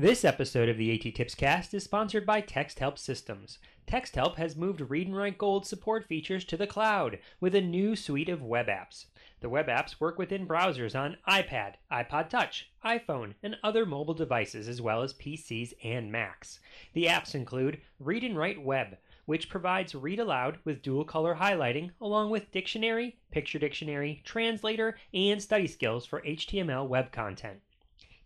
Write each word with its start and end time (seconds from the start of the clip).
This 0.00 0.24
episode 0.24 0.68
of 0.68 0.76
the 0.76 0.94
AT 0.94 1.12
Tips 1.12 1.34
Cast 1.34 1.74
is 1.74 1.82
sponsored 1.82 2.24
by 2.24 2.40
TextHelp 2.40 2.98
Systems. 2.98 3.58
TextHelp 3.88 4.36
has 4.36 4.54
moved 4.54 4.80
Read 4.80 5.08
and 5.08 5.16
Write 5.16 5.38
Gold 5.38 5.66
support 5.66 6.06
features 6.06 6.44
to 6.44 6.56
the 6.56 6.68
cloud 6.68 7.18
with 7.40 7.52
a 7.52 7.60
new 7.60 7.96
suite 7.96 8.28
of 8.28 8.40
web 8.40 8.68
apps. 8.68 9.06
The 9.40 9.48
web 9.48 9.66
apps 9.66 9.98
work 9.98 10.16
within 10.16 10.46
browsers 10.46 10.96
on 10.96 11.16
iPad, 11.28 11.74
iPod 11.90 12.28
Touch, 12.28 12.70
iPhone, 12.84 13.34
and 13.42 13.56
other 13.64 13.84
mobile 13.84 14.14
devices, 14.14 14.68
as 14.68 14.80
well 14.80 15.02
as 15.02 15.14
PCs 15.14 15.72
and 15.82 16.12
Macs. 16.12 16.60
The 16.92 17.06
apps 17.06 17.34
include 17.34 17.80
Read 17.98 18.22
and 18.22 18.38
Write 18.38 18.62
Web, 18.62 18.98
which 19.26 19.48
provides 19.48 19.96
read 19.96 20.20
aloud 20.20 20.58
with 20.62 20.80
dual 20.80 21.04
color 21.04 21.34
highlighting, 21.34 21.90
along 22.00 22.30
with 22.30 22.52
dictionary, 22.52 23.16
picture 23.32 23.58
dictionary, 23.58 24.22
translator, 24.24 24.96
and 25.12 25.42
study 25.42 25.66
skills 25.66 26.06
for 26.06 26.20
HTML 26.20 26.86
web 26.86 27.10
content 27.10 27.62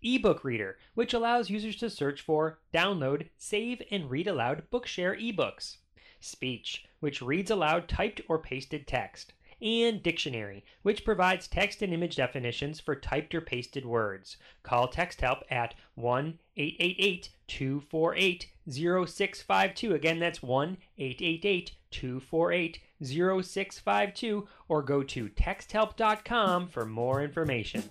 ebook 0.03 0.45
reader, 0.45 0.79
which 0.95 1.14
allows 1.14 1.50
users 1.50 1.77
to 1.77 1.91
search 1.91 2.21
for, 2.21 2.59
download, 2.73 3.29
save, 3.39 3.83
and 3.91 4.11
read 4.11 4.27
aloud 4.27 4.65
Bookshare 4.70 5.16
ebooks. 5.20 5.77
Speech, 6.20 6.84
which 7.01 7.23
reads 7.23 7.51
aloud 7.51 7.88
typed 7.88 8.20
or 8.28 8.38
pasted 8.38 8.87
text. 8.87 9.33
And 9.61 10.02
Dictionary, 10.02 10.65
which 10.83 11.05
provides 11.05 11.47
text 11.47 11.83
and 11.83 11.92
image 11.92 12.16
definitions 12.16 12.80
for 12.80 12.97
typed 12.97 13.34
or 13.34 13.41
pasted 13.41 13.87
words. 13.87 14.37
Call 14.65 14.88
TextHelp 14.88 15.42
at 15.51 15.75
1 15.95 16.39
888 16.56 17.28
248 17.47 18.48
0652. 18.69 19.95
Again, 19.95 20.19
that's 20.19 20.42
1 20.42 20.78
888 20.98 21.73
248 21.92 22.80
0652, 23.05 24.48
or 24.69 24.83
go 24.83 25.03
to 25.03 25.28
texthelp.com 25.28 26.69
for 26.69 26.84
more 26.84 27.23
information. 27.23 27.84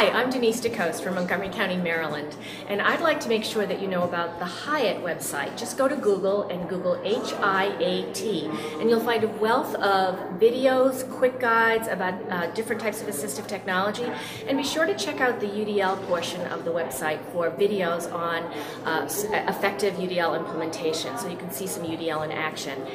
Hi, 0.00 0.08
I'm 0.18 0.30
Denise 0.30 0.62
DeCoste 0.62 1.02
from 1.02 1.16
Montgomery 1.16 1.50
County, 1.50 1.76
Maryland, 1.76 2.34
and 2.68 2.80
I'd 2.80 3.02
like 3.02 3.20
to 3.20 3.28
make 3.28 3.44
sure 3.44 3.66
that 3.66 3.82
you 3.82 3.86
know 3.86 4.04
about 4.04 4.38
the 4.38 4.46
HIAT 4.46 5.02
website. 5.02 5.58
Just 5.58 5.76
go 5.76 5.88
to 5.88 5.94
Google 5.94 6.44
and 6.44 6.66
Google 6.70 6.98
H 7.04 7.34
I 7.34 7.66
A 7.80 8.10
T, 8.14 8.48
and 8.80 8.88
you'll 8.88 9.04
find 9.04 9.24
a 9.24 9.28
wealth 9.28 9.74
of 9.74 10.18
videos, 10.40 11.06
quick 11.10 11.38
guides 11.38 11.86
about 11.86 12.14
uh, 12.30 12.46
different 12.52 12.80
types 12.80 13.02
of 13.02 13.08
assistive 13.08 13.46
technology. 13.46 14.10
And 14.46 14.56
be 14.56 14.64
sure 14.64 14.86
to 14.86 14.96
check 14.96 15.20
out 15.20 15.38
the 15.38 15.48
UDL 15.48 16.02
portion 16.06 16.40
of 16.46 16.64
the 16.64 16.70
website 16.70 17.22
for 17.30 17.50
videos 17.50 18.10
on 18.10 18.44
uh, 18.86 19.06
effective 19.50 19.96
UDL 19.96 20.34
implementation 20.34 21.18
so 21.18 21.28
you 21.28 21.36
can 21.36 21.50
see 21.50 21.66
some 21.66 21.82
UDL 21.82 22.24
in 22.24 22.32
action. 22.32 22.86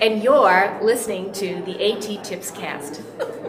And 0.00 0.22
you're 0.22 0.78
listening 0.80 1.32
to 1.32 1.60
the 1.62 1.92
AT 1.92 2.22
Tips 2.22 2.52
Cast. 2.52 3.02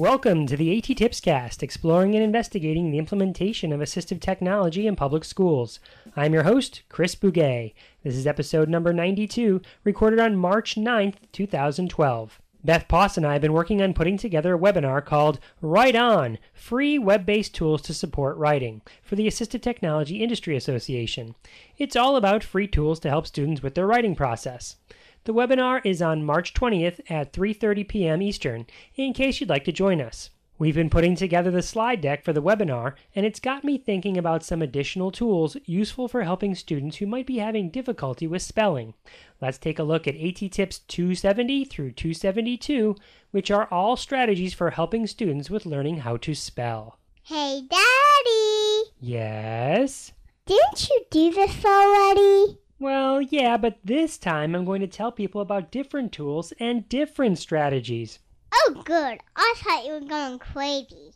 Welcome 0.00 0.46
to 0.46 0.56
the 0.56 0.78
AT 0.78 0.96
Tips 0.96 1.20
Cast, 1.20 1.62
exploring 1.62 2.14
and 2.14 2.24
investigating 2.24 2.90
the 2.90 2.96
implementation 2.96 3.70
of 3.70 3.80
assistive 3.80 4.18
technology 4.18 4.86
in 4.86 4.96
public 4.96 5.26
schools. 5.26 5.78
I'm 6.16 6.32
your 6.32 6.44
host, 6.44 6.80
Chris 6.88 7.14
Bugaj. 7.14 7.74
This 8.02 8.16
is 8.16 8.26
episode 8.26 8.70
number 8.70 8.94
92, 8.94 9.60
recorded 9.84 10.18
on 10.18 10.38
March 10.38 10.76
9th, 10.76 11.16
2012. 11.32 12.40
Beth 12.64 12.88
Poss 12.88 13.18
and 13.18 13.26
I 13.26 13.34
have 13.34 13.42
been 13.42 13.52
working 13.52 13.82
on 13.82 13.92
putting 13.92 14.16
together 14.16 14.54
a 14.54 14.58
webinar 14.58 15.04
called 15.04 15.38
Write 15.60 15.96
On 15.96 16.38
Free 16.54 16.98
Web 16.98 17.26
Based 17.26 17.54
Tools 17.54 17.82
to 17.82 17.92
Support 17.92 18.38
Writing 18.38 18.80
for 19.02 19.16
the 19.16 19.26
Assistive 19.26 19.60
Technology 19.60 20.22
Industry 20.22 20.56
Association. 20.56 21.34
It's 21.76 21.94
all 21.94 22.16
about 22.16 22.42
free 22.42 22.66
tools 22.66 23.00
to 23.00 23.10
help 23.10 23.26
students 23.26 23.62
with 23.62 23.74
their 23.74 23.86
writing 23.86 24.16
process. 24.16 24.76
The 25.24 25.34
webinar 25.34 25.82
is 25.84 26.00
on 26.00 26.24
March 26.24 26.54
20th 26.54 27.00
at 27.10 27.32
3:30 27.34 27.86
p.m. 27.86 28.22
Eastern 28.22 28.66
in 28.96 29.12
case 29.12 29.38
you'd 29.38 29.50
like 29.50 29.64
to 29.64 29.72
join 29.72 30.00
us. 30.00 30.30
We've 30.58 30.74
been 30.74 30.90
putting 30.90 31.14
together 31.14 31.50
the 31.50 31.62
slide 31.62 32.00
deck 32.00 32.22
for 32.22 32.32
the 32.32 32.42
webinar, 32.42 32.94
and 33.14 33.24
it's 33.24 33.40
got 33.40 33.64
me 33.64 33.78
thinking 33.78 34.18
about 34.18 34.44
some 34.44 34.60
additional 34.60 35.10
tools 35.10 35.56
useful 35.64 36.06
for 36.08 36.22
helping 36.22 36.54
students 36.54 36.98
who 36.98 37.06
might 37.06 37.26
be 37.26 37.38
having 37.38 37.70
difficulty 37.70 38.26
with 38.26 38.42
spelling. 38.42 38.92
Let's 39.40 39.56
take 39.56 39.78
a 39.78 39.82
look 39.82 40.06
at 40.06 40.16
AT 40.16 40.52
Tips 40.52 40.80
270 40.80 41.64
through 41.64 41.92
272, 41.92 42.94
which 43.30 43.50
are 43.50 43.68
all 43.70 43.96
strategies 43.96 44.52
for 44.52 44.70
helping 44.70 45.06
students 45.06 45.48
with 45.48 45.64
learning 45.64 45.98
how 45.98 46.18
to 46.18 46.34
spell. 46.34 46.98
Hey, 47.22 47.62
Daddy! 47.68 48.90
Yes? 49.00 50.12
Didn't 50.44 50.88
you 50.88 51.04
do 51.10 51.32
this 51.32 51.64
already? 51.64 52.58
Well, 52.80 53.20
yeah, 53.20 53.58
but 53.58 53.76
this 53.84 54.16
time 54.16 54.54
I'm 54.54 54.64
going 54.64 54.80
to 54.80 54.86
tell 54.86 55.12
people 55.12 55.42
about 55.42 55.70
different 55.70 56.12
tools 56.12 56.54
and 56.58 56.88
different 56.88 57.36
strategies. 57.36 58.20
Oh, 58.54 58.80
good. 58.86 59.18
I 59.36 59.54
thought 59.58 59.84
you 59.84 59.92
were 59.92 60.00
going 60.00 60.38
crazy. 60.38 61.12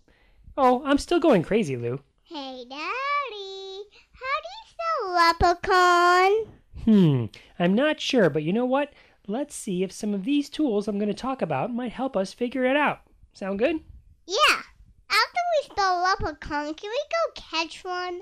Oh, 0.59 0.83
I'm 0.85 0.99
still 0.99 1.21
going 1.21 1.43
crazy, 1.43 1.79
Lou. 1.79 2.01
Hey, 2.25 2.67
Daddy, 2.69 3.83
how 4.13 4.35
do 4.43 4.51
you 4.53 4.67
spell 4.69 5.15
leprechaun? 5.15 6.53
Hmm, 6.85 7.25
I'm 7.59 7.75
not 7.75 7.99
sure, 7.99 8.29
but 8.29 8.43
you 8.43 8.53
know 8.53 8.67
what? 8.67 8.93
Let's 9.27 9.55
see 9.55 9.83
if 9.83 9.91
some 9.91 10.13
of 10.13 10.25
these 10.25 10.51
tools 10.51 10.87
I'm 10.87 10.99
going 10.99 11.09
to 11.09 11.15
talk 11.15 11.41
about 11.41 11.73
might 11.73 11.93
help 11.93 12.15
us 12.15 12.35
figure 12.35 12.67
it 12.67 12.77
out. 12.77 13.01
Sound 13.33 13.59
good? 13.59 13.81
Yeah. 14.27 14.61
After 15.09 15.41
we 15.63 15.71
spell 15.71 16.03
leprechaun, 16.03 16.75
can 16.75 16.91
we 16.91 17.01
go 17.11 17.33
catch 17.35 17.83
one? 17.83 18.21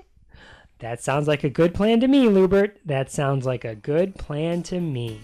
That 0.83 1.01
sounds 1.01 1.29
like 1.29 1.45
a 1.45 1.49
good 1.49 1.73
plan 1.73 2.01
to 2.01 2.09
me, 2.09 2.25
Lubert. 2.25 2.73
That 2.83 3.09
sounds 3.09 3.45
like 3.45 3.63
a 3.63 3.73
good 3.73 4.15
plan 4.15 4.63
to 4.63 4.81
me. 4.81 5.21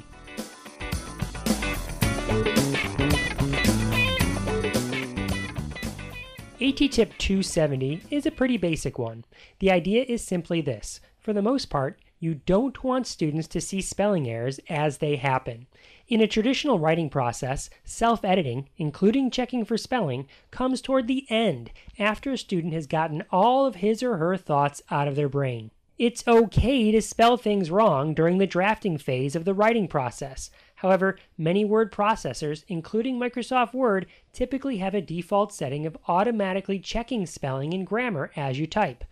AT 6.61 6.77
Tip 6.77 7.17
270 7.17 8.03
is 8.09 8.25
a 8.25 8.31
pretty 8.31 8.55
basic 8.55 8.97
one. 8.97 9.25
The 9.59 9.69
idea 9.69 10.05
is 10.07 10.23
simply 10.23 10.61
this. 10.61 11.01
For 11.19 11.33
the 11.33 11.41
most 11.41 11.65
part, 11.65 11.99
you 12.19 12.35
don't 12.45 12.83
want 12.83 13.07
students 13.07 13.47
to 13.47 13.61
see 13.61 13.81
spelling 13.81 14.29
errors 14.29 14.59
as 14.69 14.97
they 14.97 15.15
happen. 15.15 15.67
In 16.07 16.21
a 16.21 16.27
traditional 16.27 16.79
writing 16.79 17.09
process, 17.09 17.69
self 17.83 18.25
editing, 18.25 18.67
including 18.77 19.31
checking 19.31 19.63
for 19.63 19.77
spelling, 19.77 20.27
comes 20.51 20.81
toward 20.81 21.07
the 21.07 21.25
end 21.29 21.71
after 21.97 22.31
a 22.31 22.37
student 22.37 22.73
has 22.73 22.87
gotten 22.87 23.23
all 23.31 23.65
of 23.65 23.75
his 23.75 24.03
or 24.03 24.17
her 24.17 24.35
thoughts 24.35 24.81
out 24.89 25.07
of 25.07 25.15
their 25.15 25.29
brain. 25.29 25.71
It's 25.99 26.25
okay 26.27 26.91
to 26.91 27.01
spell 27.01 27.35
things 27.35 27.69
wrong 27.69 28.13
during 28.13 28.37
the 28.37 28.47
drafting 28.47 28.97
phase 28.97 29.35
of 29.35 29.43
the 29.43 29.53
writing 29.53 29.87
process. 29.87 30.49
However, 30.75 31.17
many 31.37 31.65
word 31.65 31.91
processors, 31.91 32.63
including 32.69 33.19
Microsoft 33.19 33.73
Word, 33.73 34.05
typically 34.31 34.77
have 34.77 34.95
a 34.95 35.01
default 35.01 35.53
setting 35.53 35.85
of 35.85 35.97
automatically 36.07 36.79
checking 36.79 37.25
spelling 37.25 37.73
and 37.73 37.85
grammar 37.85 38.31
as 38.37 38.57
you 38.57 38.65
type. 38.65 39.03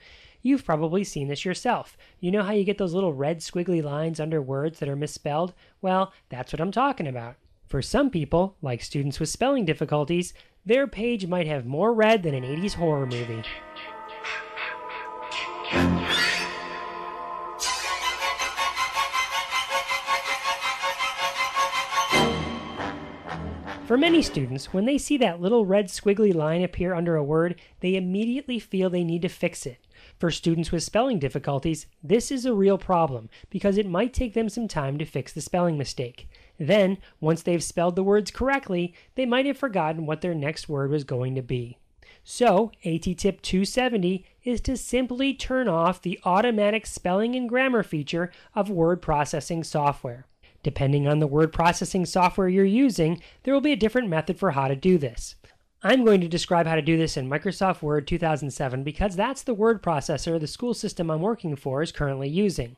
You've 0.48 0.64
probably 0.64 1.04
seen 1.04 1.28
this 1.28 1.44
yourself. 1.44 1.98
You 2.22 2.32
know 2.32 2.42
how 2.42 2.54
you 2.54 2.64
get 2.64 2.78
those 2.78 2.94
little 2.94 3.12
red 3.12 3.40
squiggly 3.40 3.84
lines 3.84 4.18
under 4.18 4.42
words 4.42 4.80
that 4.80 4.88
are 4.88 4.96
misspelled? 4.96 5.54
Well, 5.82 6.14
that's 6.30 6.54
what 6.54 6.62
I'm 6.62 6.72
talking 6.72 7.06
about. 7.06 7.36
For 7.66 7.82
some 7.82 8.10
people, 8.10 8.56
like 8.62 8.82
students 8.82 9.20
with 9.20 9.28
spelling 9.28 9.66
difficulties, 9.66 10.34
their 10.66 10.88
page 10.88 11.28
might 11.28 11.48
have 11.48 11.66
more 11.66 11.94
red 11.94 12.24
than 12.24 12.34
an 12.34 12.46
80s 12.46 12.76
horror 12.76 13.06
movie. 13.06 13.44
For 23.86 23.98
many 23.98 24.22
students, 24.22 24.74
when 24.74 24.86
they 24.86 24.98
see 24.98 25.18
that 25.18 25.42
little 25.42 25.66
red 25.66 25.88
squiggly 25.88 26.34
line 26.34 26.64
appear 26.64 26.94
under 26.94 27.18
a 27.18 27.24
word, 27.24 27.60
they 27.82 27.96
immediately 27.96 28.60
feel 28.60 28.90
they 28.90 29.04
need 29.04 29.24
to 29.24 29.30
fix 29.30 29.66
it. 29.66 29.80
For 30.18 30.32
students 30.32 30.72
with 30.72 30.82
spelling 30.82 31.20
difficulties, 31.20 31.86
this 32.02 32.32
is 32.32 32.46
a 32.46 32.54
real 32.54 32.78
problem 32.78 33.30
because 33.52 33.78
it 33.78 33.88
might 33.88 34.14
take 34.14 34.34
them 34.34 34.50
some 34.50 34.68
time 34.68 34.98
to 34.98 35.06
fix 35.06 35.32
the 35.32 35.42
spelling 35.42 35.78
mistake. 35.78 36.28
Then, 36.60 36.98
once 37.20 37.44
they've 37.44 37.64
spelled 37.64 37.96
the 37.96 38.04
words 38.04 38.32
correctly, 38.32 38.96
they 39.14 39.28
might 39.28 39.46
have 39.46 39.58
forgotten 39.58 40.08
what 40.08 40.22
their 40.22 40.34
next 40.34 40.68
word 40.68 40.90
was 40.90 41.04
going 41.04 41.36
to 41.36 41.44
be. 41.44 41.78
So, 42.24 42.72
AT 42.84 43.04
Tip 43.04 43.42
270 43.42 44.26
is 44.44 44.60
to 44.62 44.76
simply 44.76 45.34
turn 45.34 45.68
off 45.68 46.02
the 46.02 46.20
automatic 46.26 46.86
spelling 46.88 47.36
and 47.36 47.48
grammar 47.48 47.84
feature 47.84 48.32
of 48.56 48.70
word 48.70 49.02
processing 49.02 49.64
software. 49.64 50.26
Depending 50.64 51.08
on 51.08 51.20
the 51.20 51.28
word 51.28 51.54
processing 51.54 52.06
software 52.06 52.50
you're 52.50 52.66
using, 52.66 53.22
there 53.44 53.54
will 53.54 53.62
be 53.62 53.72
a 53.72 53.78
different 53.78 54.10
method 54.10 54.38
for 54.38 54.52
how 54.52 54.68
to 54.68 54.76
do 54.76 54.98
this. 54.98 55.36
I'm 55.88 56.04
going 56.04 56.20
to 56.20 56.28
describe 56.28 56.68
how 56.68 56.76
to 56.76 56.82
do 56.82 56.98
this 56.98 57.16
in 57.16 57.30
Microsoft 57.30 57.82
Word 57.82 58.08
2007 58.08 58.84
because 58.84 59.16
that's 59.16 59.44
the 59.44 59.54
word 59.54 59.82
processor 59.82 60.38
the 60.38 60.46
school 60.46 60.74
system 60.74 61.10
I'm 61.10 61.22
working 61.22 61.56
for 61.56 61.82
is 61.82 61.94
currently 61.94 62.28
using. 62.28 62.76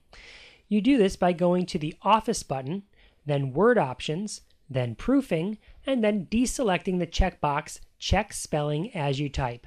You 0.67 0.79
do 0.79 0.95
this 0.95 1.15
by 1.15 1.33
going 1.33 1.65
to 1.65 1.79
the 1.79 1.95
Office 2.03 2.44
button, 2.44 2.83
then 3.25 3.51
Word 3.51 3.79
Options, 3.79 4.41
then 4.69 4.94
Proofing, 4.94 5.57
and 5.88 6.03
then 6.03 6.27
deselecting 6.29 7.00
the 7.00 7.07
checkbox 7.07 7.79
Check 7.97 8.31
Spelling 8.31 8.95
as 8.95 9.19
you 9.19 9.27
type. 9.27 9.65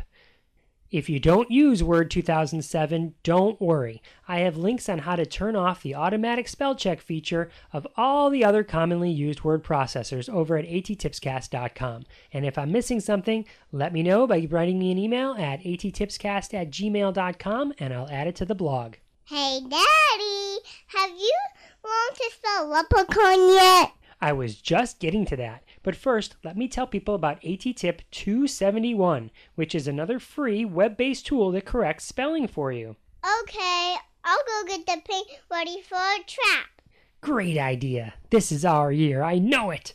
If 0.93 1.09
you 1.09 1.19
don't 1.19 1.51
use 1.51 1.83
Word 1.83 2.11
2007, 2.11 3.15
don't 3.23 3.59
worry. 3.59 4.03
I 4.29 4.41
have 4.41 4.59
links 4.59 4.91
on 4.91 4.99
how 4.99 5.17
to 5.17 5.25
turn 5.25 5.57
off 5.57 5.83
the 5.83 5.95
automatic 5.95 6.47
spell 6.47 6.77
check 6.77 7.01
feature 7.01 7.49
of 7.73 7.87
all 7.97 8.29
the 8.29 8.45
other 8.45 8.63
commonly 8.63 9.11
used 9.11 9.43
word 9.43 9.65
processors 9.65 10.29
over 10.29 10.59
at 10.59 10.67
attipscast.com. 10.67 12.05
And 12.31 12.45
if 12.45 12.59
I'm 12.59 12.71
missing 12.71 13.01
something, 13.01 13.47
let 13.73 13.95
me 13.95 14.03
know 14.03 14.27
by 14.27 14.47
writing 14.51 14.79
me 14.79 14.93
an 14.93 14.99
email 14.99 15.33
at 15.39 15.63
attipscast 15.63 16.53
at 16.53 16.71
gmail.com 16.71 17.73
and 17.79 17.95
I'll 17.95 18.11
add 18.11 18.27
it 18.27 18.37
to 18.37 18.45
the 18.45 18.55
blog. 18.55 18.97
Hey, 19.25 19.61
Daddy, 19.63 20.59
have 20.89 21.11
you 21.11 21.37
learned 21.83 22.17
to 22.17 22.31
spell 22.35 22.69
leprechaun 22.69 23.49
yet? 23.49 23.93
I 24.21 24.35
was 24.35 24.57
just 24.57 25.01
getting 25.01 25.25
to 25.25 25.37
that. 25.37 25.65
But 25.83 25.97
first, 25.97 26.37
let 26.45 26.57
me 26.57 26.69
tell 26.69 26.87
people 26.87 27.15
about 27.15 27.43
ATTIP 27.43 28.03
271, 28.11 29.31
which 29.55 29.75
is 29.75 29.89
another 29.89 30.19
free 30.19 30.65
web 30.65 30.97
based 30.97 31.27
tool 31.27 31.51
that 31.53 31.65
corrects 31.65 32.05
spelling 32.05 32.47
for 32.47 32.71
you. 32.73 32.97
Okay, 33.43 33.97
I'll 34.25 34.45
go 34.47 34.65
get 34.67 34.87
the 34.87 35.01
paint 35.05 35.29
ready 35.51 35.83
for 35.83 35.97
a 35.97 36.25
trap. 36.27 36.83
Great 37.21 37.59
idea. 37.59 38.15
This 38.31 38.53
is 38.53 38.65
our 38.65 38.93
year. 38.93 39.23
I 39.23 39.39
know 39.39 39.71
it. 39.71 39.95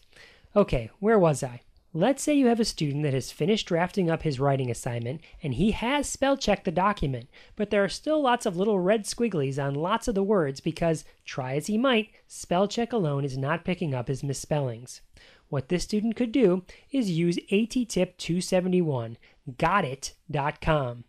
Okay, 0.56 0.90
where 1.00 1.20
was 1.20 1.44
I? 1.44 1.62
Let's 1.94 2.22
say 2.22 2.34
you 2.34 2.48
have 2.48 2.60
a 2.60 2.66
student 2.66 3.04
that 3.04 3.14
has 3.14 3.32
finished 3.32 3.68
drafting 3.68 4.10
up 4.10 4.22
his 4.22 4.40
writing 4.40 4.70
assignment 4.70 5.22
and 5.42 5.54
he 5.54 5.72
has 5.72 6.08
spell 6.08 6.38
checked 6.38 6.66
the 6.66 6.72
document, 6.72 7.28
but 7.56 7.70
there 7.70 7.84
are 7.84 7.90
still 7.90 8.22
lots 8.22 8.46
of 8.46 8.56
little 8.56 8.80
red 8.80 9.06
squigglies 9.06 9.58
on 9.58 9.74
lots 9.74 10.08
of 10.08 10.14
the 10.14 10.22
words 10.22 10.60
because, 10.60 11.06
try 11.26 11.56
as 11.56 11.68
he 11.68 11.78
might, 11.78 12.10
spell 12.28 12.68
check 12.68 12.94
alone 12.94 13.26
is 13.26 13.38
not 13.38 13.66
picking 13.66 13.96
up 13.96 14.10
his 14.10 14.22
misspellings. 14.22 15.02
What 15.50 15.70
this 15.70 15.84
student 15.84 16.16
could 16.16 16.32
do 16.32 16.64
is 16.92 17.10
use 17.12 17.38
ATTIP 17.52 18.18
271, 18.18 19.18
ghotit.com. 19.58 21.04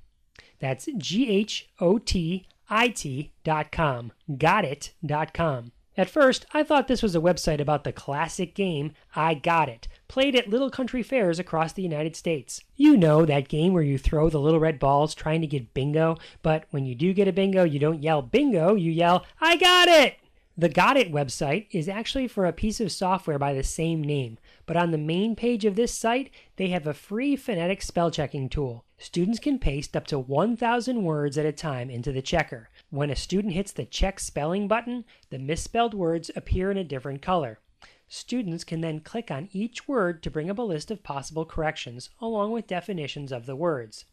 That's 0.61 0.89
G 0.97 1.29
H 1.29 1.69
O 1.81 1.99
T 1.99 2.47
I 2.71 2.89
T.com, 2.89 4.13
ghotit.com. 4.31 5.73
At 5.97 6.09
first, 6.09 6.47
I 6.55 6.63
thought 6.63 6.87
this 6.87 7.03
was 7.03 7.17
a 7.17 7.21
website 7.21 7.61
about 7.61 7.83
the 7.83 7.93
classic 7.93 8.55
game 8.55 8.93
I 9.17 9.35
Got 9.35 9.69
It, 9.69 9.89
played 10.07 10.37
at 10.37 10.49
little 10.49 10.71
country 10.71 11.03
fairs 11.03 11.41
across 11.41 11.73
the 11.73 11.83
United 11.83 12.15
States. 12.15 12.63
You 12.77 12.97
know 12.97 13.27
that 13.27 13.49
game 13.49 13.73
where 13.73 13.83
you 13.83 13.99
throw 13.99 14.31
the 14.31 14.39
little 14.39 14.61
red 14.61 14.79
balls 14.79 15.13
trying 15.13 15.41
to 15.41 15.49
get 15.49 15.75
bingo, 15.75 16.17
but 16.41 16.67
when 16.71 16.87
you 16.87 16.95
do 16.95 17.13
get 17.13 17.27
a 17.27 17.33
bingo, 17.33 17.65
you 17.65 17.81
don't 17.81 18.03
yell 18.03 18.23
bingo, 18.23 18.77
you 18.77 18.93
yell 18.93 19.27
I 19.41 19.57
got 19.57 19.89
it! 19.89 20.19
The 20.61 20.69
Ghotit 20.69 21.13
website 21.13 21.69
is 21.71 21.89
actually 21.89 22.27
for 22.27 22.45
a 22.45 22.53
piece 22.53 22.81
of 22.81 22.91
software 22.91 23.39
by 23.39 23.55
the 23.55 23.63
same 23.63 24.03
name, 24.03 24.39
but 24.67 24.77
on 24.77 24.91
the 24.91 24.99
main 24.99 25.37
page 25.37 25.65
of 25.65 25.77
this 25.77 25.95
site, 25.95 26.33
they 26.57 26.67
have 26.71 26.85
a 26.85 26.93
free 26.93 27.37
phonetic 27.37 27.81
spell 27.81 28.11
checking 28.11 28.49
tool. 28.49 28.85
Students 28.99 29.39
can 29.39 29.61
paste 29.61 29.97
up 29.97 30.09
to 30.09 30.19
1,000 30.19 31.05
words 31.05 31.39
at 31.39 31.47
a 31.47 31.53
time 31.53 31.91
into 31.91 32.11
the 32.11 32.23
checker. 32.23 32.71
When 32.91 33.09
a 33.09 33.15
student 33.15 33.55
hits 33.55 33.71
the 33.71 33.85
check 33.85 34.19
spelling 34.19 34.67
button, 34.67 35.05
the 35.31 35.39
misspelled 35.39 35.95
words 35.95 36.29
appear 36.35 36.73
in 36.73 36.77
a 36.77 36.83
different 36.83 37.23
color. 37.23 37.61
Students 38.09 38.65
can 38.65 38.81
then 38.81 38.99
click 38.99 39.31
on 39.31 39.51
each 39.53 39.87
word 39.87 40.25
to 40.25 40.31
bring 40.31 40.51
up 40.51 40.59
a 40.59 40.63
list 40.63 40.91
of 40.91 41.05
possible 41.05 41.45
corrections, 41.45 42.11
along 42.21 42.51
with 42.51 42.67
definitions 42.67 43.31
of 43.31 43.47
the 43.47 43.55
words. 43.55 44.07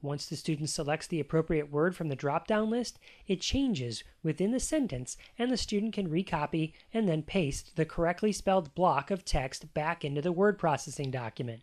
Once 0.00 0.26
the 0.26 0.36
student 0.36 0.70
selects 0.70 1.08
the 1.08 1.18
appropriate 1.18 1.72
word 1.72 1.96
from 1.96 2.08
the 2.08 2.14
drop 2.14 2.46
down 2.46 2.70
list, 2.70 2.98
it 3.26 3.40
changes 3.40 4.04
within 4.22 4.52
the 4.52 4.60
sentence 4.60 5.16
and 5.38 5.50
the 5.50 5.56
student 5.56 5.92
can 5.92 6.08
recopy 6.08 6.72
and 6.94 7.08
then 7.08 7.22
paste 7.22 7.74
the 7.74 7.84
correctly 7.84 8.30
spelled 8.30 8.74
block 8.74 9.10
of 9.10 9.24
text 9.24 9.74
back 9.74 10.04
into 10.04 10.22
the 10.22 10.30
word 10.30 10.56
processing 10.56 11.10
document. 11.10 11.62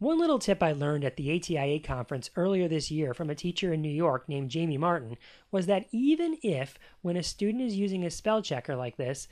One 0.00 0.18
little 0.18 0.38
tip 0.38 0.62
I 0.62 0.72
learned 0.72 1.04
at 1.04 1.16
the 1.16 1.30
ATIA 1.30 1.80
conference 1.80 2.30
earlier 2.36 2.68
this 2.68 2.90
year 2.90 3.14
from 3.14 3.30
a 3.30 3.34
teacher 3.34 3.72
in 3.72 3.82
New 3.82 3.88
York 3.88 4.28
named 4.28 4.50
Jamie 4.50 4.78
Martin 4.78 5.16
was 5.50 5.66
that 5.66 5.86
even 5.90 6.38
if, 6.42 6.78
when 7.02 7.16
a 7.16 7.22
student 7.22 7.64
is 7.64 7.76
using 7.76 8.04
a 8.04 8.10
spell 8.10 8.40
checker 8.40 8.76
like 8.76 8.96
this, 8.96 9.26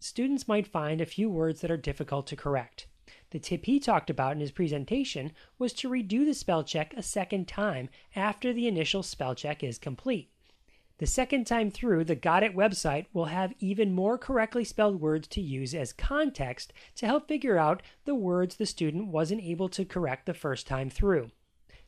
students 0.00 0.48
might 0.48 0.66
find 0.66 1.00
a 1.00 1.06
few 1.06 1.30
words 1.30 1.60
that 1.60 1.70
are 1.70 1.78
difficult 1.78 2.26
to 2.26 2.36
correct. 2.36 2.86
The 3.32 3.38
tip 3.38 3.64
he 3.64 3.80
talked 3.80 4.10
about 4.10 4.32
in 4.32 4.40
his 4.40 4.50
presentation 4.50 5.32
was 5.58 5.72
to 5.74 5.88
redo 5.88 6.26
the 6.26 6.34
spell 6.34 6.62
check 6.62 6.92
a 6.94 7.02
second 7.02 7.48
time 7.48 7.88
after 8.14 8.52
the 8.52 8.68
initial 8.68 9.02
spell 9.02 9.34
check 9.34 9.64
is 9.64 9.78
complete. 9.78 10.28
The 10.98 11.06
second 11.06 11.46
time 11.46 11.70
through, 11.70 12.04
the 12.04 12.14
Ghotit 12.14 12.54
website 12.54 13.06
will 13.14 13.24
have 13.24 13.54
even 13.58 13.94
more 13.94 14.18
correctly 14.18 14.64
spelled 14.64 15.00
words 15.00 15.26
to 15.28 15.40
use 15.40 15.74
as 15.74 15.94
context 15.94 16.74
to 16.96 17.06
help 17.06 17.26
figure 17.26 17.56
out 17.56 17.82
the 18.04 18.14
words 18.14 18.56
the 18.56 18.66
student 18.66 19.06
wasn't 19.08 19.42
able 19.42 19.70
to 19.70 19.86
correct 19.86 20.26
the 20.26 20.34
first 20.34 20.66
time 20.66 20.90
through. 20.90 21.30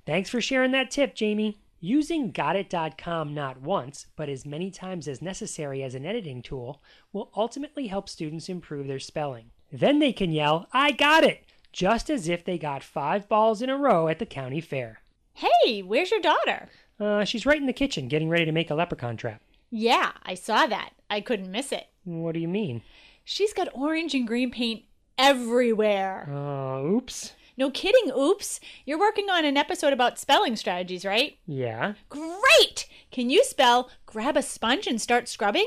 Thanks 0.07 0.31
for 0.31 0.41
sharing 0.41 0.71
that 0.71 0.91
tip, 0.91 1.15
Jamie. 1.15 1.61
Using 1.79 2.33
Ghotit.com 2.33 3.35
not 3.35 3.61
once, 3.61 4.07
but 4.17 4.31
as 4.31 4.47
many 4.47 4.71
times 4.71 5.07
as 5.07 5.21
necessary 5.21 5.83
as 5.83 5.95
an 5.95 6.07
editing 6.07 6.41
tool 6.41 6.83
will 7.13 7.31
ultimately 7.37 7.89
help 7.89 8.09
students 8.09 8.49
improve 8.49 8.87
their 8.87 8.99
spelling. 8.99 9.51
Then 9.75 9.99
they 9.99 10.13
can 10.13 10.31
yell, 10.31 10.69
I 10.73 10.93
got 10.93 11.25
it! 11.25 11.45
just 11.73 12.09
as 12.09 12.29
if 12.29 12.45
they 12.45 12.57
got 12.57 12.85
five 12.85 13.29
balls 13.29 13.61
in 13.61 13.69
a 13.69 13.77
row 13.77 14.07
at 14.07 14.21
the 14.21 14.27
county 14.27 14.61
fair. 14.61 15.01
Hey, 15.33 15.83
where's 15.83 16.13
your 16.13 16.21
daughter? 16.21 16.69
Uh, 17.01 17.25
she's 17.25 17.45
right 17.45 17.59
in 17.59 17.67
the 17.67 17.73
kitchen 17.73 18.07
getting 18.07 18.29
ready 18.29 18.45
to 18.45 18.53
make 18.53 18.71
a 18.71 18.77
leprechaun 18.77 19.17
trap. 19.17 19.43
Yeah, 19.71 20.13
I 20.23 20.35
saw 20.35 20.69
that. 20.69 20.91
I 21.11 21.21
couldn't 21.21 21.51
miss 21.51 21.73
it. 21.73 21.89
What 22.05 22.35
do 22.35 22.39
you 22.39 22.47
mean? 22.47 22.83
She's 23.25 23.53
got 23.53 23.67
orange 23.75 24.15
and 24.15 24.29
green 24.29 24.53
paint 24.53 24.85
everywhere. 25.19 26.29
Uh, 26.33 26.81
oops. 26.81 27.33
No 27.57 27.73
kidding, 27.73 28.13
oops. 28.17 28.61
You're 28.87 28.99
working 29.01 29.29
on 29.29 29.45
an 29.45 29.57
episode 29.57 29.93
about 29.93 30.21
spelling 30.21 30.55
strategies, 30.55 31.05
right? 31.05 31.39
Yeah, 31.47 31.95
Great! 32.09 32.87
Can 33.11 33.29
you 33.29 33.43
spell 33.43 33.91
grab 34.07 34.37
a 34.37 34.43
sponge 34.43 34.87
and 34.87 35.01
start 35.01 35.29
scrubbing? 35.29 35.67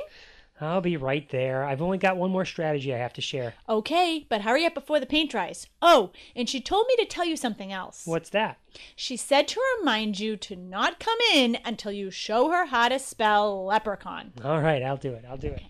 I'll 0.59 0.81
be 0.81 0.98
right 0.98 1.30
there. 1.30 1.63
I've 1.63 1.81
only 1.81 1.98
got 1.98 2.18
one 2.18 2.31
more 2.31 2.45
strategy 2.45 2.94
I 2.94 2.98
have 2.98 3.13
to 3.13 3.21
share. 3.21 3.54
Okay, 3.69 4.25
but 4.27 4.42
hurry 4.42 4.65
up 4.65 4.74
before 4.74 5.00
the 5.00 5.06
paint 5.06 5.31
dries. 5.31 5.68
Oh, 5.81 6.12
and 6.36 6.50
she 6.50 6.59
told 6.59 6.88
me 6.88 6.95
to 6.98 7.06
tell 7.06 7.25
you 7.25 7.38
something 7.38 7.71
else. 7.71 8.04
What's 8.06 8.30
that? 8.31 8.57
She 8.95 9.18
said 9.18 9.48
to 9.50 9.62
remind 9.80 10.19
you 10.19 10.36
to 10.38 10.56
not 10.56 11.00
come 11.00 11.18
in 11.33 11.57
until 11.63 11.92
you 11.92 12.09
show 12.09 12.50
her 12.50 12.65
how 12.65 12.89
to 12.89 12.98
spell 12.98 13.65
leprechaun. 13.65 14.33
All 14.44 14.62
right, 14.62 14.81
I'll 14.81 14.98
do 14.98 15.13
it. 15.13 15.25
I'll 15.30 15.38
do 15.38 15.50
it. 15.50 15.63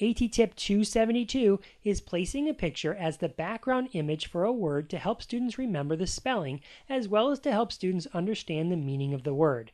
AT 0.00 0.32
tip 0.32 0.56
272 0.56 1.60
is 1.84 2.00
placing 2.00 2.48
a 2.48 2.54
picture 2.54 2.94
as 2.94 3.18
the 3.18 3.28
background 3.28 3.90
image 3.92 4.26
for 4.26 4.42
a 4.42 4.52
word 4.52 4.90
to 4.90 4.98
help 4.98 5.22
students 5.22 5.56
remember 5.56 5.94
the 5.94 6.08
spelling 6.08 6.60
as 6.88 7.06
well 7.06 7.30
as 7.30 7.38
to 7.38 7.52
help 7.52 7.70
students 7.70 8.08
understand 8.12 8.72
the 8.72 8.76
meaning 8.76 9.14
of 9.14 9.22
the 9.22 9.34
word. 9.34 9.70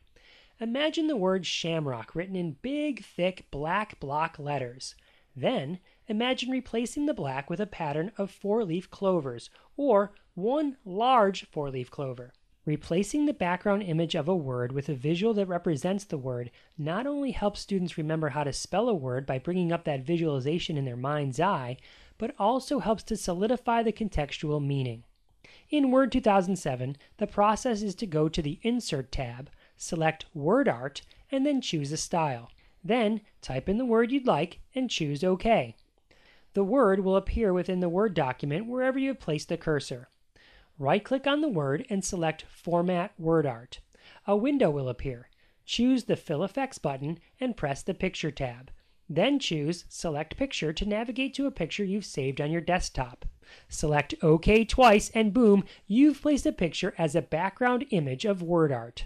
Imagine 0.61 1.07
the 1.07 1.17
word 1.17 1.43
shamrock 1.43 2.13
written 2.13 2.35
in 2.35 2.57
big, 2.61 3.03
thick 3.03 3.47
black 3.49 3.99
block 3.99 4.37
letters. 4.37 4.93
Then, 5.35 5.79
imagine 6.07 6.51
replacing 6.51 7.07
the 7.07 7.15
black 7.15 7.49
with 7.49 7.59
a 7.59 7.65
pattern 7.65 8.11
of 8.15 8.29
four 8.29 8.63
leaf 8.63 8.87
clovers, 8.91 9.49
or 9.75 10.11
one 10.35 10.77
large 10.85 11.45
four 11.47 11.71
leaf 11.71 11.89
clover. 11.89 12.31
Replacing 12.63 13.25
the 13.25 13.33
background 13.33 13.81
image 13.81 14.13
of 14.13 14.27
a 14.27 14.35
word 14.35 14.71
with 14.71 14.87
a 14.87 14.93
visual 14.93 15.33
that 15.33 15.47
represents 15.47 16.03
the 16.03 16.19
word 16.19 16.51
not 16.77 17.07
only 17.07 17.31
helps 17.31 17.61
students 17.61 17.97
remember 17.97 18.29
how 18.29 18.43
to 18.43 18.53
spell 18.53 18.87
a 18.87 18.93
word 18.93 19.25
by 19.25 19.39
bringing 19.39 19.71
up 19.71 19.83
that 19.85 20.05
visualization 20.05 20.77
in 20.77 20.85
their 20.85 20.95
mind's 20.95 21.39
eye, 21.39 21.75
but 22.19 22.35
also 22.37 22.77
helps 22.77 23.01
to 23.01 23.17
solidify 23.17 23.81
the 23.81 23.91
contextual 23.91 24.63
meaning. 24.63 25.05
In 25.71 25.89
Word 25.89 26.11
2007, 26.11 26.97
the 27.17 27.25
process 27.25 27.81
is 27.81 27.95
to 27.95 28.05
go 28.05 28.29
to 28.29 28.43
the 28.43 28.59
Insert 28.61 29.11
tab, 29.11 29.49
select 29.81 30.25
Word 30.33 30.67
Art, 30.67 31.01
and 31.31 31.45
then 31.45 31.59
choose 31.59 31.91
a 31.91 31.97
style. 31.97 32.51
Then 32.83 33.21
type 33.41 33.67
in 33.67 33.77
the 33.77 33.85
word 33.85 34.11
you'd 34.11 34.27
like 34.27 34.59
and 34.75 34.89
choose 34.89 35.23
OK. 35.23 35.75
The 36.53 36.63
word 36.63 36.99
will 36.99 37.15
appear 37.15 37.53
within 37.53 37.79
the 37.79 37.89
Word 37.89 38.13
document 38.13 38.67
wherever 38.67 38.99
you 38.99 39.09
have 39.09 39.19
placed 39.19 39.49
the 39.49 39.57
cursor. 39.57 40.09
Right 40.77 41.03
click 41.03 41.25
on 41.25 41.41
the 41.41 41.47
word 41.47 41.85
and 41.89 42.03
select 42.03 42.43
Format 42.43 43.13
Word 43.19 43.45
Art. 43.45 43.79
A 44.27 44.35
window 44.35 44.69
will 44.69 44.89
appear. 44.89 45.29
Choose 45.65 46.03
the 46.03 46.15
Fill 46.15 46.43
Effects 46.43 46.77
button 46.77 47.19
and 47.39 47.55
press 47.55 47.81
the 47.81 47.93
Picture 47.93 48.31
tab. 48.31 48.71
Then 49.09 49.39
choose 49.39 49.85
Select 49.89 50.37
Picture 50.37 50.73
to 50.73 50.85
navigate 50.85 51.33
to 51.35 51.45
a 51.45 51.51
picture 51.51 51.83
you've 51.83 52.05
saved 52.05 52.41
on 52.41 52.51
your 52.51 52.61
desktop. 52.61 53.25
Select 53.69 54.13
OK 54.21 54.65
twice 54.65 55.09
and 55.13 55.33
boom, 55.33 55.63
you've 55.87 56.21
placed 56.21 56.45
a 56.45 56.51
picture 56.51 56.93
as 56.97 57.15
a 57.15 57.21
background 57.21 57.85
image 57.91 58.25
of 58.25 58.41
word 58.41 58.71
art. 58.71 59.05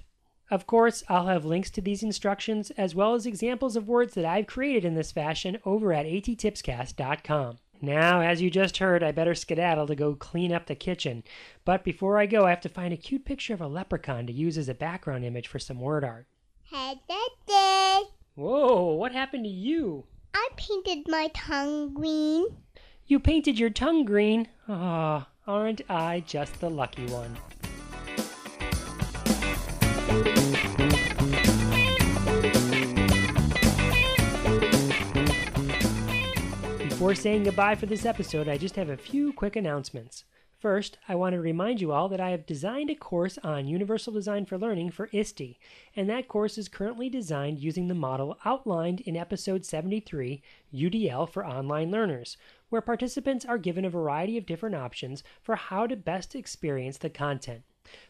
Of 0.52 0.68
course, 0.68 1.04
I'll 1.10 1.28
have 1.28 1.44
links 1.44 1.72
to 1.72 1.82
these 1.82 2.04
instructions 2.04 2.72
as 2.72 2.94
well 2.94 3.16
as 3.16 3.26
examples 3.26 3.76
of 3.76 3.88
words 3.88 4.14
that 4.14 4.26
I've 4.26 4.48
created 4.48 4.86
in 4.86 4.96
this 4.96 5.12
fashion 5.12 5.58
over 5.66 5.92
at 5.92 6.06
attipscast.com. 6.06 7.58
Now, 7.82 8.22
as 8.22 8.42
you 8.42 8.50
just 8.50 8.78
heard, 8.78 9.04
I 9.04 9.12
better 9.12 9.36
skedaddle 9.36 9.88
to 9.88 9.96
go 9.96 10.16
clean 10.16 10.54
up 10.54 10.68
the 10.68 10.76
kitchen. 10.76 11.24
But 11.66 11.84
before 11.84 12.18
I 12.18 12.26
go, 12.26 12.46
I 12.46 12.52
have 12.52 12.62
to 12.62 12.70
find 12.70 12.94
a 12.94 12.98
cute 12.98 13.26
picture 13.26 13.54
of 13.54 13.62
a 13.62 13.68
leprechaun 13.68 14.28
to 14.28 14.34
use 14.34 14.58
as 14.58 14.70
a 14.70 14.74
background 14.74 15.26
image 15.26 15.48
for 15.48 15.60
some 15.60 15.80
word 15.80 16.04
art. 16.04 16.28
Hey, 16.64 16.96
Daddy. 17.08 18.10
Whoa, 18.36 18.94
what 18.94 19.12
happened 19.12 19.46
to 19.46 19.50
you? 19.50 20.06
I 20.34 20.50
painted 20.58 21.08
my 21.08 21.30
tongue 21.34 21.94
green. 21.94 22.46
You 23.08 23.20
painted 23.20 23.60
your 23.60 23.70
tongue 23.70 24.04
green. 24.04 24.48
Ah, 24.68 25.28
aren't 25.46 25.82
I 25.90 26.22
just 26.26 26.60
the 26.60 26.70
lucky 26.70 27.06
one? 27.08 27.36
Before 37.06 37.14
saying 37.14 37.44
goodbye 37.44 37.76
for 37.76 37.86
this 37.86 38.06
episode, 38.06 38.48
I 38.48 38.58
just 38.58 38.76
have 38.78 38.90
a 38.90 38.98
few 38.98 39.32
quick 39.32 39.56
announcements. 39.56 40.24
First, 40.58 40.98
I 41.08 41.14
want 41.14 41.34
to 41.34 41.40
remind 41.40 41.80
you 41.80 41.92
all 41.92 42.10
that 42.10 42.20
I 42.20 42.32
have 42.32 42.48
designed 42.48 42.90
a 42.90 42.96
course 42.96 43.38
on 43.44 43.68
Universal 43.68 44.14
Design 44.14 44.46
for 44.46 44.58
Learning 44.58 44.90
for 44.90 45.10
ISTE, 45.14 45.60
and 45.96 46.10
that 46.10 46.28
course 46.28 46.58
is 46.58 46.68
currently 46.68 47.08
designed 47.08 47.60
using 47.60 47.88
the 47.88 47.94
model 47.94 48.40
outlined 48.44 49.02
in 49.02 49.16
episode 49.16 49.66
73, 49.66 50.42
UDL 50.74 51.30
for 51.30 51.46
Online 51.46 51.92
Learners, 51.92 52.38
where 52.70 52.82
participants 52.82 53.46
are 53.46 53.60
given 53.60 53.86
a 53.86 53.90
variety 53.92 54.38
of 54.40 54.48
different 54.48 54.74
options 54.74 55.24
for 55.44 55.56
how 55.56 55.86
to 55.86 55.96
best 55.96 56.34
experience 56.34 56.98
the 56.98 57.12
content. 57.12 57.62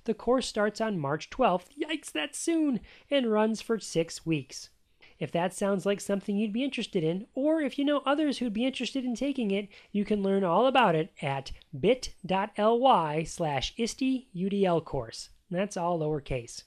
The 0.06 0.14
course 0.14 0.48
starts 0.48 0.80
on 0.82 1.00
March 1.00 1.30
12th, 1.30 1.68
yikes, 1.80 2.12
that's 2.12 2.38
soon, 2.38 2.80
and 3.10 3.32
runs 3.32 3.62
for 3.62 3.80
six 3.80 4.26
weeks. 4.26 4.70
If 5.18 5.32
that 5.32 5.54
sounds 5.54 5.86
like 5.86 6.02
something 6.02 6.36
you'd 6.36 6.52
be 6.52 6.64
interested 6.64 7.04
in, 7.04 7.28
or 7.34 7.62
if 7.62 7.78
you 7.78 7.86
know 7.86 8.02
others 8.06 8.40
who'd 8.40 8.54
be 8.54 8.66
interested 8.66 9.06
in 9.06 9.16
taking 9.16 9.52
it, 9.52 9.70
you 9.92 10.04
can 10.04 10.22
learn 10.22 10.44
all 10.44 10.68
about 10.68 10.96
it 10.96 11.14
at 11.22 11.52
bit.ly 11.78 13.24
slash 13.24 13.74
ISTEUDL 13.78 14.84
course. 14.84 15.30
That's 15.50 15.78
all 15.78 16.00
lowercase. 16.00 16.64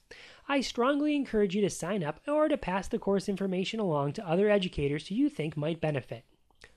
I 0.48 0.62
strongly 0.62 1.14
encourage 1.14 1.54
you 1.54 1.60
to 1.60 1.70
sign 1.70 2.02
up 2.02 2.20
or 2.26 2.48
to 2.48 2.56
pass 2.56 2.88
the 2.88 2.98
course 2.98 3.28
information 3.28 3.80
along 3.80 4.14
to 4.14 4.26
other 4.26 4.48
educators 4.48 5.08
who 5.08 5.14
you 5.14 5.28
think 5.28 5.56
might 5.56 5.80
benefit. 5.80 6.24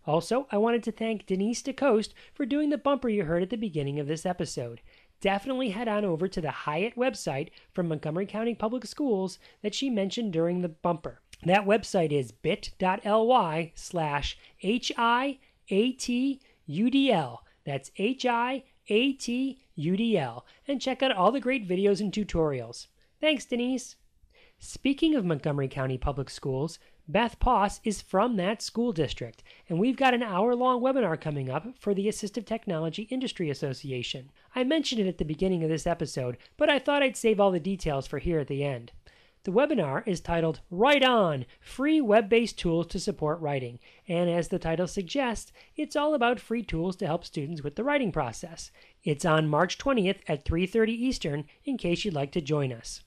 Also, 0.05 0.47
I 0.51 0.57
wanted 0.57 0.83
to 0.83 0.91
thank 0.91 1.25
Denise 1.25 1.61
DeCoste 1.61 2.13
for 2.33 2.45
doing 2.45 2.69
the 2.69 2.77
bumper 2.77 3.07
you 3.07 3.23
heard 3.23 3.43
at 3.43 3.49
the 3.49 3.55
beginning 3.55 3.99
of 3.99 4.07
this 4.07 4.25
episode. 4.25 4.81
Definitely 5.21 5.69
head 5.69 5.87
on 5.87 6.03
over 6.03 6.27
to 6.27 6.41
the 6.41 6.49
HIAT 6.49 6.95
website 6.95 7.49
from 7.73 7.87
Montgomery 7.87 8.25
County 8.25 8.55
Public 8.55 8.85
Schools 8.87 9.37
that 9.61 9.75
she 9.75 9.89
mentioned 9.89 10.33
during 10.33 10.61
the 10.61 10.69
bumper. 10.69 11.21
That 11.45 11.65
website 11.65 12.11
is 12.11 12.31
bit.ly 12.31 13.71
slash 13.75 14.37
H-I-A-T-U-D-L. 14.63 15.39
That's 17.63 17.91
H-I-A-T-U-D-L. 17.97 18.65
And 20.67 20.81
check 20.81 21.03
out 21.03 21.11
all 21.11 21.31
the 21.31 21.39
great 21.39 21.67
videos 21.67 22.01
and 22.01 22.11
tutorials. 22.11 22.87
Thanks, 23.19 23.45
Denise. 23.45 23.95
Speaking 24.57 25.15
of 25.15 25.25
Montgomery 25.25 25.67
County 25.67 25.97
Public 25.97 26.29
Schools, 26.29 26.77
Beth 27.07 27.39
Poss 27.39 27.81
is 27.83 28.01
from 28.01 28.35
that 28.35 28.61
school 28.61 28.91
district, 28.91 29.43
and 29.67 29.79
we've 29.79 29.97
got 29.97 30.13
an 30.13 30.21
hour 30.21 30.55
long 30.55 30.81
webinar 30.81 31.19
coming 31.19 31.49
up 31.49 31.67
for 31.79 31.93
the 31.93 32.07
Assistive 32.07 32.45
Technology 32.45 33.03
Industry 33.03 33.49
Association. 33.49 34.31
I 34.55 34.63
mentioned 34.63 35.01
it 35.01 35.07
at 35.07 35.17
the 35.17 35.25
beginning 35.25 35.63
of 35.63 35.69
this 35.69 35.87
episode, 35.87 36.37
but 36.57 36.69
I 36.69 36.79
thought 36.79 37.01
I'd 37.01 37.17
save 37.17 37.39
all 37.39 37.51
the 37.51 37.59
details 37.59 38.07
for 38.07 38.19
here 38.19 38.39
at 38.39 38.47
the 38.47 38.63
end. 38.63 38.91
The 39.43 39.51
webinar 39.51 40.07
is 40.07 40.21
titled 40.21 40.61
Write 40.69 41.03
On 41.03 41.47
Free 41.59 41.99
Web 41.99 42.29
Based 42.29 42.59
Tools 42.59 42.85
to 42.87 42.99
Support 42.99 43.39
Writing, 43.39 43.79
and 44.07 44.29
as 44.29 44.49
the 44.49 44.59
title 44.59 44.85
suggests, 44.85 45.51
it's 45.75 45.95
all 45.95 46.13
about 46.13 46.39
free 46.39 46.61
tools 46.61 46.95
to 46.97 47.07
help 47.07 47.25
students 47.25 47.63
with 47.63 47.75
the 47.75 47.83
writing 47.83 48.11
process. 48.11 48.69
It's 49.03 49.25
on 49.25 49.47
March 49.47 49.79
20th 49.79 50.19
at 50.27 50.45
3:30 50.45 50.93
Eastern 50.93 51.45
in 51.65 51.79
case 51.79 52.05
you'd 52.05 52.13
like 52.13 52.31
to 52.33 52.41
join 52.41 52.71
us. 52.71 53.01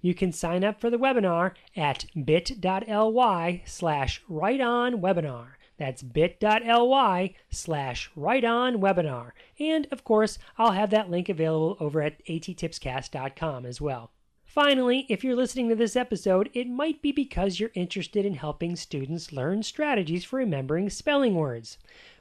You 0.00 0.14
can 0.14 0.32
sign 0.32 0.64
up 0.64 0.80
for 0.80 0.90
the 0.90 0.98
webinar 0.98 1.52
at 1.76 2.06
bit.ly 2.24 3.62
slash 3.64 4.22
writeonwebinar. 4.30 5.46
That's 5.78 6.02
bit.ly 6.02 7.34
slash 7.50 8.10
writeonwebinar. 8.16 9.32
And 9.58 9.86
of 9.90 10.04
course, 10.04 10.38
I'll 10.56 10.72
have 10.72 10.90
that 10.90 11.10
link 11.10 11.28
available 11.28 11.76
over 11.80 12.02
at 12.02 12.24
attipscast.com 12.26 13.66
as 13.66 13.80
well. 13.80 14.10
Finally, 14.44 15.04
if 15.10 15.22
you're 15.22 15.36
listening 15.36 15.68
to 15.68 15.74
this 15.74 15.96
episode, 15.96 16.48
it 16.54 16.66
might 16.66 17.02
be 17.02 17.12
because 17.12 17.60
you're 17.60 17.70
interested 17.74 18.24
in 18.24 18.34
helping 18.34 18.74
students 18.74 19.32
learn 19.32 19.62
strategies 19.62 20.24
for 20.24 20.36
remembering 20.36 20.88
spelling 20.88 21.34
words. 21.34 21.76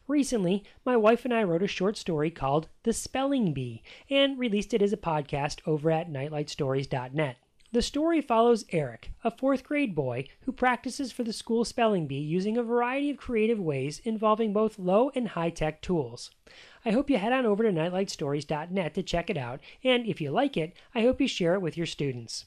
Recently, 0.08 0.64
my 0.84 0.98
wife 0.98 1.24
and 1.24 1.34
I 1.34 1.44
wrote 1.44 1.64
a 1.64 1.68
short 1.68 1.98
story 1.98 2.30
called 2.30 2.68
The 2.84 2.92
Spelling 2.92 3.54
Bee 3.54 3.82
and 4.10 4.38
released 4.38 4.74
it 4.74 4.82
as 4.82 4.92
a 4.92 4.98
podcast 4.98 5.62
over 5.66 5.90
at 5.90 6.12
nightlightstories.net. 6.12 7.38
The 7.76 7.82
story 7.82 8.22
follows 8.22 8.64
Eric, 8.70 9.12
a 9.22 9.30
fourth 9.30 9.66
grade 9.66 9.94
boy 9.94 10.30
who 10.44 10.54
practices 10.54 11.12
for 11.12 11.26
the 11.26 11.34
school 11.34 11.66
spelling 11.66 12.08
bee 12.08 12.16
using 12.16 12.56
a 12.56 12.64
variety 12.64 13.10
of 13.10 13.18
creative 13.18 13.60
ways 13.60 14.00
involving 14.06 14.54
both 14.54 14.80
low 14.80 15.12
and 15.14 15.28
high 15.28 15.50
tech 15.50 15.82
tools. 15.82 16.32
I 16.86 16.92
hope 16.92 17.10
you 17.10 17.18
head 17.18 17.34
on 17.34 17.46
over 17.46 17.64
to 17.64 17.72
nightlightstories.net 17.74 18.94
to 18.94 19.04
check 19.04 19.30
it 19.30 19.36
out, 19.36 19.60
and 19.84 20.06
if 20.06 20.22
you 20.22 20.32
like 20.32 20.56
it, 20.56 20.72
I 20.96 21.02
hope 21.02 21.20
you 21.20 21.28
share 21.28 21.56
it 21.56 21.62
with 21.62 21.76
your 21.76 21.86
students. 21.86 22.46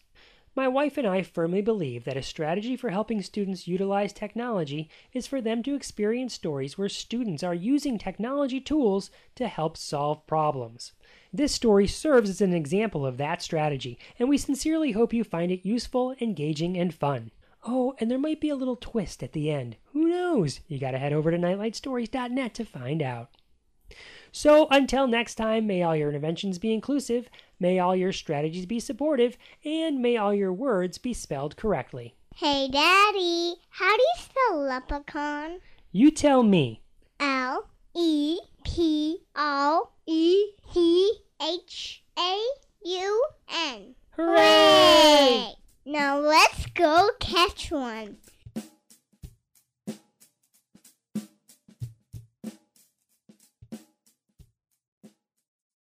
My 0.58 0.66
wife 0.66 0.98
and 0.98 1.06
I 1.06 1.22
firmly 1.22 1.62
believe 1.62 2.02
that 2.02 2.16
a 2.16 2.22
strategy 2.22 2.74
for 2.74 2.90
helping 2.90 3.22
students 3.22 3.68
utilize 3.68 4.12
technology 4.12 4.90
is 5.12 5.24
for 5.24 5.40
them 5.40 5.62
to 5.62 5.76
experience 5.76 6.34
stories 6.34 6.76
where 6.76 6.88
students 6.88 7.44
are 7.44 7.54
using 7.54 7.96
technology 7.96 8.60
tools 8.60 9.12
to 9.36 9.46
help 9.46 9.76
solve 9.76 10.26
problems. 10.26 10.94
This 11.32 11.54
story 11.54 11.86
serves 11.86 12.28
as 12.28 12.40
an 12.40 12.54
example 12.54 13.06
of 13.06 13.18
that 13.18 13.40
strategy, 13.40 14.00
and 14.18 14.28
we 14.28 14.36
sincerely 14.36 14.90
hope 14.90 15.12
you 15.12 15.22
find 15.22 15.52
it 15.52 15.64
useful, 15.64 16.16
engaging, 16.20 16.76
and 16.76 16.92
fun. 16.92 17.30
Oh, 17.64 17.94
and 18.00 18.10
there 18.10 18.18
might 18.18 18.40
be 18.40 18.50
a 18.50 18.56
little 18.56 18.74
twist 18.74 19.22
at 19.22 19.34
the 19.34 19.52
end. 19.52 19.76
Who 19.92 20.08
knows? 20.08 20.58
You 20.66 20.80
gotta 20.80 20.98
head 20.98 21.12
over 21.12 21.30
to 21.30 21.38
nightlightstories.net 21.38 22.54
to 22.54 22.64
find 22.64 23.00
out. 23.00 23.30
So 24.32 24.68
until 24.70 25.06
next 25.06 25.36
time, 25.36 25.66
may 25.66 25.82
all 25.82 25.96
your 25.96 26.08
interventions 26.08 26.58
be 26.58 26.72
inclusive, 26.72 27.28
may 27.58 27.78
all 27.78 27.96
your 27.96 28.12
strategies 28.12 28.66
be 28.66 28.80
supportive, 28.80 29.36
and 29.64 30.00
may 30.00 30.16
all 30.16 30.34
your 30.34 30.52
words 30.52 30.98
be 30.98 31.12
spelled 31.14 31.56
correctly. 31.56 32.14
Hey, 32.36 32.68
Daddy, 32.70 33.56
how 33.70 33.96
do 33.96 34.02
you 34.02 34.14
spell 34.22 34.60
leprechaun? 34.60 35.60
You 35.90 36.10
tell 36.10 36.42
me. 36.42 36.82
L 37.18 37.68
E 37.96 38.38
P 38.64 39.18
O 39.34 39.88
E 40.06 40.52
C 40.72 41.12
H 41.42 42.04
A 42.18 42.38
U 42.84 43.24
N. 43.50 43.94
Hooray! 44.10 45.54
Now 45.84 46.18
let's 46.18 46.66
go 46.66 47.10
catch 47.18 47.70
one. 47.70 48.18